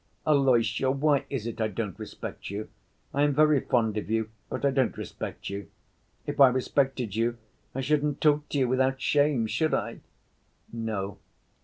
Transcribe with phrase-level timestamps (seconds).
[0.25, 2.69] Alyosha, why is it I don't respect you?
[3.13, 5.69] I am very fond of you, but I don't respect you.
[6.25, 7.37] If I respected you,
[7.75, 9.99] I shouldn't talk to you without shame, should I?"
[10.73, 11.19] "No."